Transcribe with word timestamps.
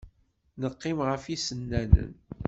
Neqqim 0.61 0.99
ɣef 1.09 1.23
yisennanen. 1.27 2.11